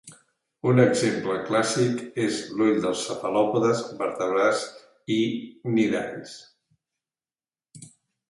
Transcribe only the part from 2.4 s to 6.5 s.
l'ull dels cefalòpodes, vertebrats i cnidaris.